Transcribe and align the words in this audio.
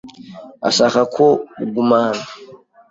Ashaka 0.69 0.99
ko 1.15 1.25
uguma 1.63 1.95
hano. 2.05 2.23